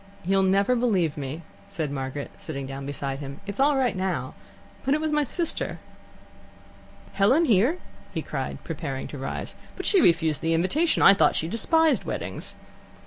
"You'll 0.25 0.41
never 0.41 0.75
believe 0.75 1.15
me," 1.15 1.43
said 1.69 1.91
Margaret, 1.91 2.31
sitting 2.39 2.65
down 2.65 2.87
beside 2.87 3.19
him. 3.19 3.39
"It's 3.45 3.59
all 3.59 3.77
right 3.77 3.95
now, 3.95 4.33
but 4.83 4.95
it 4.95 4.99
was 4.99 5.11
my 5.11 5.23
sister." 5.23 5.77
"Helen 7.13 7.45
here?" 7.45 7.77
he 8.11 8.23
cried, 8.23 8.63
preparing 8.63 9.07
to 9.09 9.19
rise. 9.19 9.55
"But 9.75 9.85
she 9.85 10.01
refused 10.01 10.41
the 10.41 10.55
invitation. 10.55 11.03
I 11.03 11.13
thought 11.13 11.35
she 11.35 11.47
despised 11.47 12.03
weddings." 12.03 12.55